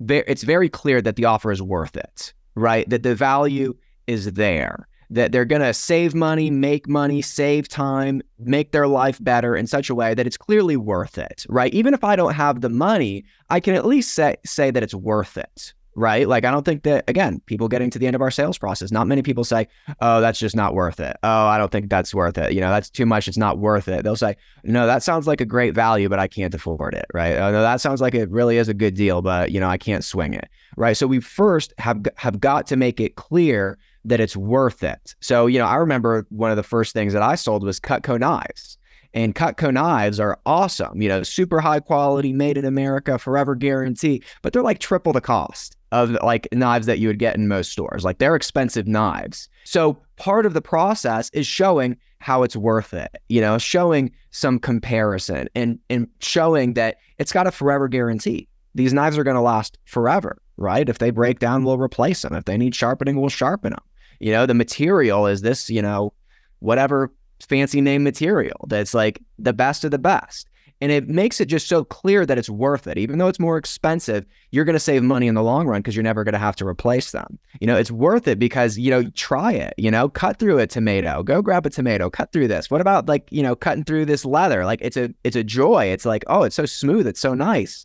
it's 0.01 0.45
very 0.45 0.69
clear 0.69 1.03
that 1.03 1.17
the 1.17 1.25
offer 1.25 1.51
is 1.51 1.61
worth 1.61 1.97
it, 1.97 2.33
right? 2.55 2.89
That 2.89 3.03
the 3.03 3.17
value 3.17 3.75
is 4.07 4.33
there, 4.33 4.87
that 5.11 5.33
they're 5.33 5.45
going 5.45 5.63
to 5.63 5.75
save 5.75 6.15
money, 6.15 6.51
make 6.51 6.89
money, 6.89 7.21
save 7.21 7.69
time, 7.69 8.23
make 8.39 8.71
their 8.71 8.87
life 8.87 9.19
better 9.23 9.57
in 9.57 9.67
such 9.67 9.91
a 9.91 9.95
way 9.95 10.15
that 10.15 10.27
it's 10.27 10.37
clearly 10.37 10.77
worth 10.77 11.19
it, 11.19 11.45
right? 11.49 11.75
Even 11.75 11.95
if 11.95 12.05
I 12.05 12.15
don't 12.15 12.35
have 12.35 12.61
the 12.61 12.69
money, 12.69 13.25
I 13.51 13.59
can 13.59 13.75
at 13.75 13.87
least 13.87 14.15
say, 14.15 14.37
say 14.47 14.71
that 14.71 14.83
it's 14.83 14.95
worth 14.95 15.37
it, 15.37 15.73
right? 15.99 16.29
Like, 16.29 16.45
I 16.45 16.51
don't 16.51 16.65
think 16.65 16.85
that, 16.85 17.05
again, 17.09 17.41
people 17.47 17.69
getting 17.69 17.91
to 17.91 17.99
the 17.99 18.07
end 18.07 18.15
of 18.15 18.23
our 18.23 18.31
sales 18.31 18.57
process, 18.57 18.93
not 18.93 19.07
many 19.07 19.23
people 19.23 19.43
say, 19.45 19.67
oh, 20.01 20.21
that's 20.21 20.39
just 20.39 20.55
not 20.55 20.75
worth 20.75 21.01
it. 21.01 21.17
Oh, 21.23 21.47
I 21.47 21.59
don't 21.59 21.73
think 21.73 21.91
that's 21.91 22.15
worth 22.15 22.39
it. 22.39 22.53
You 22.53 22.61
know, 22.61 22.71
that's 22.71 22.89
too 22.89 23.05
much. 23.05 23.27
It's 23.27 23.37
not 23.37 23.59
worth 23.59 23.89
it. 23.89 24.05
They'll 24.05 24.17
say, 24.17 24.37
no, 24.63 24.87
that 24.87 25.03
sounds 25.03 25.27
like 25.27 25.41
a 25.41 25.45
great 25.45 25.75
value, 25.75 26.09
but 26.09 26.19
I 26.19 26.29
can't 26.29 26.55
afford 26.55 26.95
it, 26.95 27.07
right? 27.13 27.37
Oh, 27.37 27.51
no, 27.51 27.63
that 27.63 27.81
sounds 27.81 28.01
like 28.01 28.15
it 28.15 28.31
really 28.31 28.59
is 28.59 28.69
a 28.69 28.75
good 28.75 28.95
deal, 28.95 29.23
but, 29.23 29.51
you 29.51 29.59
know, 29.59 29.69
I 29.69 29.77
can't 29.77 30.05
swing 30.05 30.35
it, 30.35 30.49
right? 30.77 30.97
So 30.97 31.07
we 31.07 31.21
first 31.21 31.75
have, 31.79 32.07
have 32.17 32.41
got 32.41 32.67
to 32.69 32.77
make 32.77 33.01
it 33.01 33.17
clear 33.17 33.77
that 34.05 34.21
it's 34.21 34.37
worth 34.37 34.85
it. 34.85 35.17
So, 35.21 35.47
you 35.47 35.59
know, 35.59 35.67
I 35.67 35.75
remember 35.75 36.27
one 36.31 36.51
of 36.51 36.57
the 36.57 36.63
first 36.63 36.93
things 36.93 37.13
that 37.13 37.23
I 37.23 37.35
sold 37.35 37.65
was 37.65 37.81
Cutco 37.81 38.19
knives. 38.19 38.78
And 39.15 39.35
Cutco 39.35 39.73
knives 39.73 40.21
are 40.21 40.39
awesome, 40.45 41.01
you 41.01 41.09
know, 41.09 41.23
super 41.23 41.61
high 41.61 41.81
quality, 41.81 42.33
made 42.33 42.59
in 42.59 42.65
America, 42.65 43.19
forever 43.19 43.55
guarantee, 43.55 44.23
but 44.43 44.53
they're 44.53 44.63
like 44.63 44.81
triple 44.81 45.13
the 45.13 45.21
cost 45.21 45.77
of 45.93 46.11
like 46.23 46.47
knives 46.53 46.87
that 46.87 46.99
you 46.99 47.09
would 47.09 47.19
get 47.19 47.35
in 47.35 47.49
most 47.49 47.73
stores. 47.73 48.05
Like 48.05 48.19
they're 48.19 48.37
expensive 48.37 48.87
knives. 48.87 49.49
So 49.65 49.99
part 50.17 50.45
of 50.45 50.53
the 50.53 50.61
process 50.61 51.31
is 51.33 51.47
showing 51.47 51.97
how 52.21 52.43
it's 52.43 52.57
worth 52.57 52.93
it, 52.93 53.17
you 53.29 53.41
know, 53.41 53.59
showing 53.59 54.13
some 54.31 54.59
comparison 54.59 55.49
and 55.55 55.79
and 55.89 56.09
showing 56.21 56.75
that 56.75 56.97
it's 57.19 57.33
got 57.33 57.47
a 57.47 57.53
forever 57.53 57.89
guarantee. 57.89 58.49
These 58.75 58.93
knives 58.93 59.17
are 59.17 59.25
going 59.25 59.37
to 59.37 59.41
last 59.41 59.79
forever, 59.85 60.37
right? 60.57 60.89
If 60.89 60.99
they 60.99 61.11
break 61.11 61.39
down, 61.39 61.65
we'll 61.65 61.79
replace 61.79 62.23
them. 62.23 62.35
If 62.35 62.45
they 62.45 62.59
need 62.59 62.75
sharpening, 62.75 63.21
we'll 63.21 63.31
sharpen 63.31 63.71
them. 63.71 63.83
You 64.21 64.33
know, 64.33 64.47
the 64.47 64.55
material 64.55 65.27
is 65.27 65.43
this, 65.43 65.71
you 65.71 65.81
know, 65.81 66.13
whatever 66.59 67.13
fancy 67.41 67.81
name 67.81 68.03
material 68.03 68.65
that's 68.69 68.95
like 68.95 69.21
the 69.39 69.53
best 69.53 69.85
of 69.85 69.91
the 69.91 69.99
best. 69.99 70.49
And 70.81 70.93
it 70.93 71.09
makes 71.09 71.41
it 71.41 71.47
just 71.47 71.67
so 71.67 71.83
clear 71.83 72.25
that 72.25 72.39
it's 72.39 72.49
worth 72.49 72.87
it. 72.87 72.99
Even 72.99 73.19
though 73.19 73.27
it's 73.27 73.41
more 73.41 73.57
expensive, 73.57 74.25
you're 74.53 74.65
going 74.65 74.75
to 74.75 74.81
save 74.81 75.03
money 75.03 75.27
in 75.27 75.35
the 75.35 75.43
long 75.43 75.67
run 75.67 75.81
because 75.81 75.97
you're 75.97 76.05
never 76.05 76.23
going 76.23 76.35
to 76.35 76.39
have 76.39 76.55
to 76.57 76.67
replace 76.67 77.11
them. 77.11 77.37
You 77.61 77.67
know, 77.67 77.77
it's 77.77 77.91
worth 77.91 78.29
it 78.29 78.39
because, 78.39 78.79
you 78.79 78.91
know, 78.91 79.11
try 79.11 79.53
it, 79.53 79.75
you 79.77 79.91
know, 79.91 80.09
cut 80.09 80.39
through 80.39 80.61
a 80.61 80.69
tomato, 80.69 81.25
go 81.25 81.43
grab 81.43 81.67
a 81.67 81.71
tomato, 81.71 82.09
cut 82.11 82.33
through 82.33 82.47
this. 82.47 82.71
What 82.71 82.81
about 82.81 83.09
like, 83.09 83.27
you 83.33 83.43
know, 83.43 83.57
cutting 83.57 83.83
through 83.83 84.05
this 84.05 84.25
leather? 84.25 84.65
Like 84.65 84.81
it's 84.81 84.97
a 84.97 85.13
it's 85.25 85.37
a 85.37 85.43
joy. 85.43 85.87
It's 85.87 86.07
like, 86.07 86.23
oh, 86.29 86.45
it's 86.45 86.57
so 86.57 86.65
smooth, 86.65 87.09
it's 87.09 87.21
so 87.21 87.35
nice. 87.35 87.85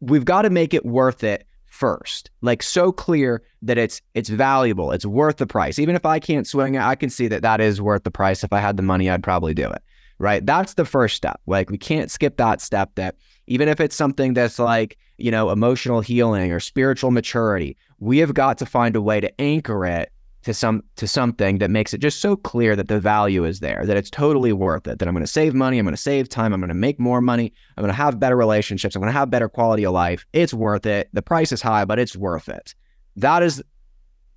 We've 0.00 0.24
got 0.24 0.42
to 0.42 0.50
make 0.50 0.74
it 0.74 0.84
worth 0.84 1.22
it 1.22 1.46
first. 1.74 2.30
Like 2.40 2.62
so 2.62 2.92
clear 2.92 3.42
that 3.62 3.78
it's 3.78 4.00
it's 4.14 4.28
valuable, 4.28 4.92
it's 4.92 5.04
worth 5.04 5.36
the 5.38 5.46
price. 5.46 5.78
Even 5.78 5.96
if 5.96 6.06
I 6.06 6.18
can't 6.18 6.46
swing 6.46 6.76
it, 6.76 6.82
I 6.82 6.94
can 6.94 7.10
see 7.10 7.28
that 7.28 7.42
that 7.42 7.60
is 7.60 7.82
worth 7.82 8.04
the 8.04 8.10
price. 8.10 8.44
If 8.44 8.52
I 8.52 8.60
had 8.60 8.76
the 8.76 8.82
money, 8.82 9.10
I'd 9.10 9.22
probably 9.22 9.54
do 9.54 9.68
it 9.70 9.82
right? 10.18 10.44
That's 10.46 10.74
the 10.74 10.84
first 10.84 11.16
step. 11.16 11.40
Like 11.46 11.70
we 11.70 11.78
can't 11.78 12.10
skip 12.10 12.36
that 12.36 12.60
step 12.60 12.94
that 12.94 13.16
even 13.46 13.68
if 13.68 13.80
it's 13.80 13.96
something 13.96 14.34
that's 14.34 14.58
like, 14.58 14.96
you 15.18 15.30
know, 15.30 15.50
emotional 15.50 16.00
healing 16.00 16.52
or 16.52 16.60
spiritual 16.60 17.10
maturity, 17.10 17.76
we 17.98 18.18
have 18.18 18.34
got 18.34 18.58
to 18.58 18.66
find 18.66 18.96
a 18.96 19.02
way 19.02 19.20
to 19.20 19.40
anchor 19.40 19.84
it 19.84 20.12
to 20.44 20.54
some 20.54 20.82
to 20.96 21.06
something 21.06 21.58
that 21.58 21.70
makes 21.70 21.94
it 21.94 21.98
just 21.98 22.20
so 22.20 22.36
clear 22.36 22.76
that 22.76 22.88
the 22.88 23.00
value 23.00 23.44
is 23.44 23.60
there, 23.60 23.84
that 23.86 23.96
it's 23.96 24.10
totally 24.10 24.52
worth 24.52 24.86
it, 24.86 24.98
that 24.98 25.08
I'm 25.08 25.14
going 25.14 25.24
to 25.24 25.30
save 25.30 25.54
money, 25.54 25.78
I'm 25.78 25.84
going 25.84 25.94
to 25.94 26.00
save 26.00 26.28
time, 26.28 26.52
I'm 26.52 26.60
going 26.60 26.68
to 26.68 26.74
make 26.74 27.00
more 27.00 27.20
money, 27.20 27.52
I'm 27.76 27.82
going 27.82 27.92
to 27.92 27.96
have 27.96 28.20
better 28.20 28.36
relationships, 28.36 28.94
I'm 28.94 29.00
going 29.00 29.12
to 29.12 29.18
have 29.18 29.30
better 29.30 29.48
quality 29.48 29.84
of 29.84 29.92
life. 29.92 30.26
It's 30.32 30.54
worth 30.54 30.86
it. 30.86 31.08
The 31.12 31.22
price 31.22 31.50
is 31.50 31.62
high, 31.62 31.84
but 31.84 31.98
it's 31.98 32.14
worth 32.14 32.48
it. 32.48 32.74
That 33.16 33.42
is 33.42 33.62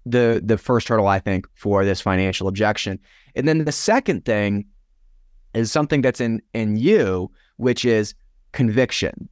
the 0.06 0.42
the 0.44 0.58
first 0.58 0.88
hurdle 0.88 1.08
I 1.08 1.20
think 1.20 1.46
for 1.56 1.84
this 1.84 2.00
financial 2.00 2.48
objection. 2.48 3.00
And 3.36 3.48
then 3.48 3.66
the 3.66 3.72
second 3.72 4.24
thing 4.26 4.66
is 5.54 5.72
something 5.72 6.02
that's 6.02 6.22
in 6.22 6.42
in 6.54 6.78
you, 6.78 7.32
which 7.58 7.84
is 7.84 8.14
conviction 8.54 9.28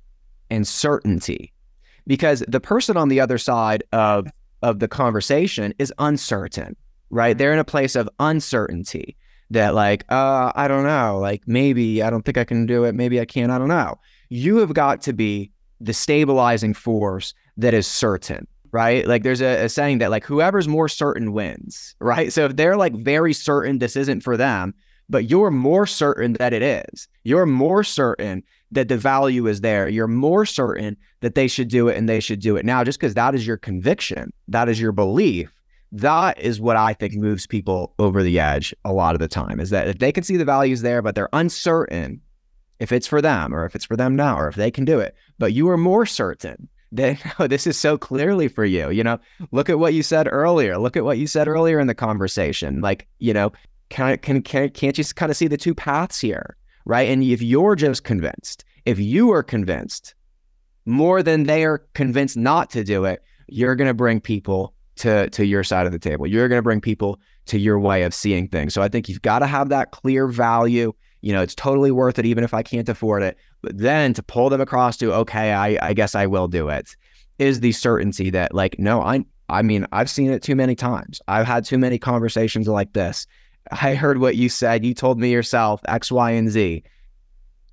and 0.50 0.68
certainty. 0.68 1.54
Because 2.08 2.44
the 2.48 2.60
person 2.60 2.98
on 2.98 3.10
the 3.10 3.20
other 3.20 3.38
side 3.38 3.84
of 3.92 4.28
of 4.66 4.80
the 4.80 4.88
conversation 4.88 5.76
is 5.78 5.94
uncertain, 6.00 6.76
right? 7.12 7.38
They're 7.38 7.54
in 7.54 7.60
a 7.60 7.64
place 7.64 7.96
of 7.96 8.10
uncertainty 8.20 9.16
that 9.52 9.76
like, 9.76 10.04
uh, 10.10 10.52
I 10.56 10.68
don't 10.68 10.86
know, 10.86 11.20
like 11.20 11.44
maybe 11.46 12.02
I 12.02 12.10
don't 12.10 12.26
think 12.26 12.40
I 12.40 12.46
can 12.46 12.66
do 12.66 12.84
it, 12.84 12.96
maybe 12.96 13.22
I 13.22 13.26
can, 13.26 13.52
I 13.52 13.60
don't 13.60 13.68
know. 13.68 14.00
You 14.30 14.58
have 14.58 14.74
got 14.74 15.04
to 15.04 15.14
be 15.14 15.52
the 15.80 15.94
stabilizing 15.94 16.74
force 16.74 17.36
that 17.58 17.74
is 17.74 17.88
certain 17.88 18.48
right? 18.72 19.08
Like 19.08 19.24
there's 19.24 19.40
a, 19.40 19.64
a, 19.64 19.70
saying 19.70 20.00
that 20.00 20.12
like 20.12 20.26
whoever's 20.26 20.68
more 20.68 20.90
certain 20.90 21.32
wins, 21.32 21.96
right? 22.02 22.34
So 22.34 22.44
if 22.44 22.58
they're 22.58 22.76
like 22.76 22.94
very 22.94 23.32
certain 23.32 23.80
this 23.80 23.96
isn't 23.96 24.20
for 24.20 24.36
them, 24.36 24.74
but 25.10 25.30
you're 25.30 25.52
more 25.52 25.86
certain 25.86 26.34
that 26.34 26.54
it 26.54 26.62
is. 26.62 27.08
You're 27.24 27.46
more 27.46 27.84
certain 27.84 28.44
that 28.72 28.88
the 28.88 28.98
value 28.98 29.48
is 29.48 29.62
there. 29.62 29.88
You're 29.88 30.08
more 30.08 30.46
certain 30.46 30.98
that 31.22 31.36
they 31.36 31.48
should 31.48 31.68
do 31.68 31.88
it 31.88 31.98
and 31.98 32.10
they 32.10 32.20
should 32.20 32.40
do 32.40 32.56
it 32.56 32.66
now 32.66 32.84
just 32.84 33.00
because 33.00 33.14
that 33.14 33.36
is 33.36 33.46
your 33.46 33.58
conviction, 33.58 34.32
that 34.48 34.70
is 34.70 34.80
your 34.80 34.92
belief. 34.92 35.52
That 35.92 36.40
is 36.40 36.60
what 36.60 36.76
I 36.76 36.94
think 36.94 37.14
moves 37.14 37.48
people 37.48 37.94
over 38.00 38.22
the 38.22 38.40
edge 38.40 38.76
a 38.84 38.92
lot 38.92 39.16
of 39.16 39.20
the 39.20 39.28
time 39.28 39.60
is 39.60 39.70
that 39.70 39.88
if 39.88 40.00
they 40.00 40.12
can 40.12 40.24
see 40.24 40.36
the 40.36 40.44
values 40.44 40.82
there, 40.82 41.02
but 41.02 41.16
they're 41.16 41.30
uncertain 41.32 42.20
if 42.80 42.92
it's 42.92 43.08
for 43.08 43.22
them 43.22 43.56
or 43.56 43.66
if 43.66 43.76
it's 43.76 43.86
for 43.86 43.96
them 43.96 44.16
now 44.16 44.38
or 44.38 44.50
if 44.50 44.56
they 44.56 44.72
can 44.72 44.84
do 44.84 45.00
it, 45.00 45.16
but 45.40 45.54
you 45.54 45.70
are 45.70 45.78
more 45.78 46.06
certain 46.06 46.68
that 46.92 47.18
oh, 47.40 47.48
this 47.48 47.68
is 47.68 47.78
so 47.78 47.98
clearly 47.98 48.48
for 48.48 48.66
you. 48.66 48.90
You 48.90 49.04
know, 49.04 49.20
look 49.52 49.70
at 49.70 49.80
what 49.80 49.94
you 49.94 50.04
said 50.04 50.28
earlier. 50.30 50.78
Look 50.78 50.98
at 50.98 51.06
what 51.06 51.18
you 51.18 51.28
said 51.28 51.48
earlier 51.48 51.80
in 51.80 51.88
the 51.88 51.96
conversation. 51.96 52.82
Like, 52.82 53.08
you 53.20 53.34
know, 53.34 53.52
can, 53.90 54.18
can, 54.18 54.42
can, 54.42 54.70
can't 54.70 54.98
you 54.98 55.04
kind 55.04 55.30
of 55.30 55.38
see 55.38 55.48
the 55.48 55.58
two 55.58 55.76
paths 55.76 56.20
here, 56.20 56.58
right? 56.86 57.10
And 57.10 57.24
if 57.24 57.42
you're 57.42 57.76
just 57.76 58.04
convinced, 58.04 58.66
if 58.86 59.00
you 59.00 59.32
are 59.32 59.44
convinced 59.44 60.16
more 60.86 61.24
than 61.24 61.44
they 61.44 61.66
are 61.66 61.80
convinced 61.94 62.38
not 62.38 62.70
to 62.72 62.84
do 62.84 63.06
it, 63.06 63.24
you're 63.48 63.76
going 63.76 63.88
to 63.88 63.94
bring 63.94 64.20
people 64.20 64.74
to 64.98 65.30
to 65.32 65.46
your 65.46 65.64
side 65.64 65.86
of 65.86 65.92
the 65.92 66.00
table. 66.00 66.26
You're 66.26 66.48
going 66.48 66.60
to 66.60 66.64
bring 66.64 66.82
people 66.82 67.20
to 67.48 67.60
your 67.60 67.80
way 67.80 68.04
of 68.04 68.14
seeing 68.14 68.48
things. 68.48 68.74
So 68.74 68.82
I 68.82 68.88
think 68.88 69.10
you've 69.10 69.22
got 69.22 69.40
to 69.40 69.48
have 69.48 69.70
that 69.70 69.92
clear 69.92 70.28
value. 70.28 70.94
You 71.22 71.34
know, 71.34 71.42
it's 71.42 71.56
totally 71.56 71.92
worth 71.92 72.18
it, 72.18 72.26
even 72.26 72.44
if 72.44 72.54
I 72.54 72.64
can't 72.64 72.88
afford 72.88 73.24
it. 73.24 73.38
But 73.62 73.78
then 73.78 74.14
to 74.14 74.24
pull 74.24 74.50
them 74.50 74.62
across 74.62 74.98
to, 74.98 75.14
okay, 75.14 75.54
I, 75.54 75.78
I 75.82 75.94
guess 75.94 76.16
I 76.16 76.28
will 76.28 76.48
do 76.48 76.70
it, 76.70 76.96
is 77.40 77.60
the 77.60 77.72
certainty 77.72 78.30
that, 78.30 78.54
like, 78.54 78.78
no, 78.80 79.02
I, 79.02 79.26
I 79.50 79.64
mean, 79.64 79.86
I've 79.92 80.10
seen 80.10 80.32
it 80.32 80.44
too 80.44 80.56
many 80.56 80.76
times. 80.76 81.22
I've 81.28 81.48
had 81.48 81.66
too 81.66 81.78
many 81.78 81.98
conversations 81.98 82.68
like 82.68 82.94
this 82.94 83.28
I 83.72 83.96
heard 83.96 84.20
what 84.20 84.36
you 84.36 84.50
said. 84.50 84.86
You 84.86 84.94
told 84.94 85.20
me 85.20 85.32
yourself 85.32 85.82
X, 85.88 86.12
Y, 86.12 86.32
and 86.32 86.50
Z. 86.50 86.84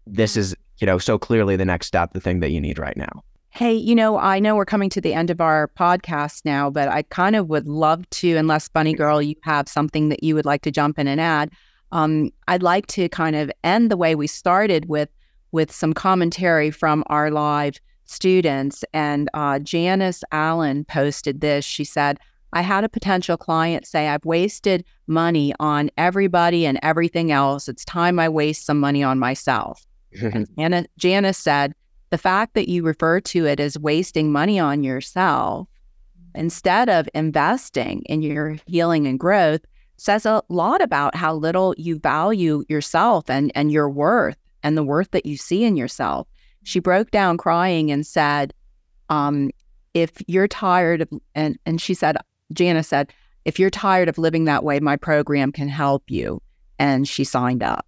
This 0.06 0.37
is, 0.37 0.54
you 0.78 0.87
know, 0.87 0.99
so 0.99 1.18
clearly 1.18 1.56
the 1.56 1.64
next 1.64 1.87
step, 1.87 2.12
the 2.12 2.20
thing 2.20 2.40
that 2.40 2.50
you 2.50 2.61
need 2.61 2.78
right 2.78 2.96
now. 2.96 3.22
Hey, 3.50 3.75
you 3.75 3.94
know, 3.94 4.18
I 4.18 4.38
know 4.38 4.56
we're 4.56 4.64
coming 4.64 4.88
to 4.90 5.00
the 5.00 5.12
end 5.12 5.28
of 5.28 5.40
our 5.40 5.68
podcast 5.78 6.44
now, 6.46 6.70
but 6.70 6.88
I 6.88 7.02
kind 7.02 7.37
of 7.37 7.49
would 7.49 7.68
love 7.68 8.08
to, 8.11 8.37
unless 8.37 8.68
Bunny 8.68 8.94
Girl, 8.94 9.20
you 9.20 9.34
have 9.42 9.68
something 9.68 10.08
that 10.08 10.22
you 10.25 10.34
would 10.34 10.46
like 10.46 10.62
to 10.62 10.70
jump 10.70 10.99
in 10.99 11.06
and 11.06 11.20
add. 11.20 11.50
Um, 11.92 12.30
I'd 12.49 12.62
like 12.62 12.87
to 12.88 13.11
kind 13.11 13.37
of 13.37 13.52
end 13.62 13.90
the 13.90 13.96
way 13.99 14.14
we 14.14 14.26
started 14.26 14.88
with 14.88 15.11
with 15.52 15.70
some 15.70 15.92
commentary 15.92 16.70
from 16.70 17.04
our 17.08 17.30
live 17.30 17.78
students. 18.06 18.84
And 18.94 19.28
uh, 19.34 19.58
Janice 19.58 20.25
Allen 20.32 20.87
posted 20.87 21.42
this. 21.42 21.64
She 21.64 21.84
said, 21.84 22.18
I 22.52 22.62
had 22.62 22.85
a 22.85 22.88
potential 22.88 23.37
client 23.37 23.87
say, 23.87 24.09
I've 24.09 24.25
wasted 24.25 24.85
money 25.06 25.54
on 25.59 25.90
everybody 25.97 26.66
and 26.66 26.78
everything 26.82 27.32
else. 27.32 27.68
It's 27.68 27.85
time 27.85 28.18
I 28.18 28.28
waste 28.28 28.66
some 28.66 28.78
money 28.78 29.02
on 29.02 29.18
myself. 29.18 29.87
and 30.59 30.88
Janice 30.99 31.38
said, 31.38 31.75
the 32.11 32.18
fact 32.18 32.54
that 32.54 32.68
you 32.68 32.82
refer 32.82 33.21
to 33.21 33.47
it 33.47 33.59
as 33.59 33.78
wasting 33.78 34.30
money 34.30 34.59
on 34.59 34.85
yourself 34.85 35.66
instead 36.35 36.90
of 36.90 37.09
investing 37.14 38.02
in 38.02 38.21
your 38.21 38.59
healing 38.66 39.06
and 39.06 39.18
growth 39.18 39.62
says 39.97 40.26
a 40.26 40.42
lot 40.49 40.82
about 40.82 41.14
how 41.14 41.35
little 41.35 41.75
you 41.78 41.99
value 41.99 42.64
yourself 42.68 43.30
and, 43.30 43.50
and 43.54 43.73
your 43.73 43.88
worth 43.88 44.37
and 44.62 44.76
the 44.76 44.82
worth 44.82 45.11
that 45.12 45.25
you 45.25 45.37
see 45.37 45.64
in 45.64 45.76
yourself. 45.76 46.26
She 46.64 46.80
broke 46.80 47.11
down 47.11 47.38
crying 47.38 47.90
and 47.90 48.06
said, 48.06 48.52
um, 49.09 49.50
if 49.94 50.12
you're 50.26 50.49
tired 50.49 51.02
of 51.02 51.09
and 51.35 51.59
and 51.66 51.80
she 51.80 51.94
said 51.94 52.16
Jana 52.52 52.82
said, 52.82 53.12
if 53.44 53.59
you're 53.59 53.71
tired 53.71 54.09
of 54.09 54.18
living 54.18 54.44
that 54.44 54.64
way, 54.64 54.80
my 54.80 54.97
program 54.97 55.52
can 55.52 55.68
help 55.68 56.04
you. 56.09 56.40
And 56.78 57.09
she 57.09 57.25
signed 57.25 57.62
up. 57.62 57.87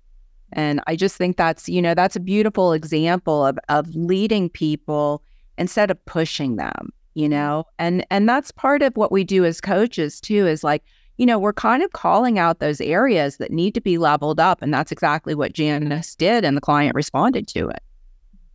And 0.53 0.81
I 0.87 0.95
just 0.97 1.17
think 1.17 1.37
that's, 1.37 1.69
you 1.69 1.83
know, 1.83 1.95
that's 1.95 2.17
a 2.17 2.21
beautiful 2.21 2.73
example 2.73 3.45
of 3.45 3.59
of 3.69 3.89
leading 3.95 4.49
people 4.49 5.23
instead 5.59 5.91
of 5.91 6.05
pushing 6.05 6.57
them, 6.57 6.93
you 7.15 7.25
mm-hmm. 7.25 7.33
know? 7.33 7.65
And 7.79 8.07
and 8.11 8.29
that's 8.29 8.53
part 8.53 8.83
of 8.83 8.97
what 8.97 9.11
we 9.11 9.25
do 9.25 9.45
as 9.45 9.61
coaches 9.61 10.21
too, 10.21 10.47
is 10.47 10.63
like, 10.63 10.85
you 11.19 11.27
know, 11.27 11.39
we're 11.39 11.53
kind 11.53 11.83
of 11.83 11.93
calling 11.93 12.39
out 12.39 12.61
those 12.61 12.81
areas 12.81 13.39
that 13.39 13.51
need 13.51 13.75
to 13.75 13.81
be 13.81 13.99
leveled 13.99 14.39
up. 14.39 14.63
And 14.63 14.73
that's 14.73 14.93
exactly 14.93 15.35
what 15.35 15.53
Janice 15.53 16.15
did. 16.15 16.45
And 16.45 16.57
the 16.57 16.61
client 16.61 16.95
responded 16.95 17.49
to 17.49 17.69
it. 17.69 17.83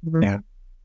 Mm-hmm. 0.05 0.23
Yeah. 0.23 0.39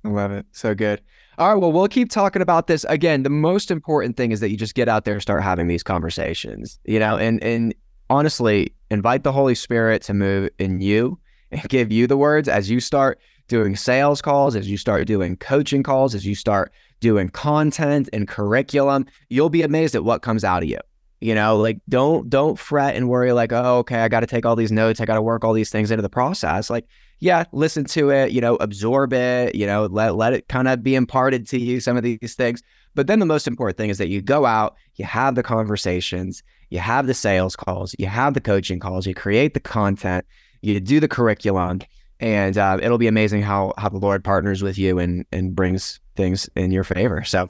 I 0.05 0.09
love 0.09 0.33
it. 0.33 0.47
So 0.53 0.75
good. 0.75 1.01
All 1.39 1.53
right. 1.53 1.61
Well, 1.61 1.73
we'll 1.73 1.89
keep 1.89 2.11
talking 2.11 2.43
about 2.43 2.67
this. 2.67 2.85
Again, 2.89 3.23
the 3.23 3.31
most 3.31 3.71
important 3.71 4.17
thing 4.17 4.31
is 4.31 4.41
that 4.41 4.51
you 4.51 4.57
just 4.57 4.75
get 4.75 4.89
out 4.89 5.05
there 5.05 5.15
and 5.15 5.23
start 5.23 5.43
having 5.43 5.67
these 5.67 5.83
conversations, 5.83 6.79
you 6.85 6.99
know, 6.99 7.17
and, 7.17 7.43
and 7.43 7.75
honestly, 8.09 8.75
invite 8.91 9.25
the 9.25 9.33
Holy 9.33 9.55
Spirit 9.55 10.03
to 10.03 10.15
move 10.15 10.51
in 10.59 10.81
you 10.81 11.19
and 11.51 11.63
give 11.69 11.91
you 11.91 12.07
the 12.07 12.17
words 12.17 12.49
as 12.49 12.71
you 12.71 12.81
start 12.81 13.21
doing 13.49 13.77
sales 13.77 14.23
calls, 14.23 14.57
as 14.57 14.71
you 14.71 14.77
start 14.77 15.07
doing 15.07 15.37
coaching 15.37 15.83
calls, 15.83 16.15
as 16.15 16.25
you 16.25 16.35
start 16.35 16.73
doing 17.01 17.29
content 17.29 18.09
and 18.13 18.27
curriculum, 18.27 19.07
you'll 19.29 19.51
be 19.51 19.63
amazed 19.63 19.95
at 19.95 20.05
what 20.05 20.23
comes 20.23 20.45
out 20.45 20.63
of 20.63 20.69
you. 20.69 20.79
You 21.21 21.35
know, 21.35 21.57
like 21.57 21.79
don't 21.89 22.29
don't 22.29 22.59
fret 22.59 22.97
and 22.97 23.09
worry 23.09 23.33
like, 23.33 23.53
oh, 23.53 23.79
okay, 23.79 24.01
I 24.01 24.09
got 24.09 24.21
to 24.21 24.27
take 24.27 24.45
all 24.45 24.57
these 24.57 24.73
notes, 24.73 25.01
I 25.01 25.05
got 25.05 25.15
to 25.15 25.23
work 25.23 25.45
all 25.45 25.53
these 25.53 25.71
things 25.71 25.91
into 25.91 26.03
the 26.03 26.09
process. 26.09 26.69
Like 26.71 26.87
yeah, 27.25 27.45
listen 27.53 27.87
to 27.87 28.11
it, 28.11 28.33
you 28.33 28.41
know, 28.43 28.57
absorb 28.57 29.15
it, 29.15 29.55
you 29.55 29.67
know, 29.67 29.87
let 29.87 30.15
let 30.15 30.35
it 30.35 30.47
kind 30.49 30.69
of 30.69 30.83
be 30.83 30.95
imparted 30.95 31.49
to 31.49 31.59
you 31.59 31.81
some 31.81 31.97
of 31.97 32.03
these 32.03 32.35
things. 32.35 32.63
But 32.95 33.07
then 33.07 33.19
the 33.19 33.25
most 33.25 33.49
important 33.49 33.79
thing 33.79 33.89
is 33.89 33.97
that 33.97 34.09
you 34.09 34.21
go 34.21 34.45
out, 34.45 34.77
you 34.97 35.07
have 35.07 35.35
the 35.35 35.43
conversations, 35.43 36.43
you 36.69 36.81
have 36.81 37.07
the 37.07 37.15
sales 37.15 37.57
calls, 37.57 37.97
you 37.99 38.09
have 38.09 38.35
the 38.35 38.43
coaching 38.43 38.79
calls, 38.79 39.07
you 39.07 39.15
create 39.15 39.55
the 39.55 39.61
content, 39.61 40.27
you 40.61 40.79
do 40.81 41.01
the 41.01 41.09
curriculum, 41.09 41.81
and 42.21 42.59
uh, 42.59 42.79
it'll 42.83 42.99
be 42.99 43.09
amazing 43.09 43.41
how 43.41 43.73
how 43.79 43.89
the 43.89 43.97
Lord 43.97 44.23
partners 44.23 44.63
with 44.63 44.77
you 44.77 44.99
and 44.99 45.25
and 45.33 45.57
brings 45.57 46.01
things 46.17 46.51
in 46.57 46.73
your 46.73 46.85
favor. 46.85 47.25
So 47.25 47.49